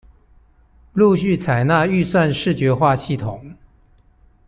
[0.95, 3.53] 陸續採納預算視覺化系統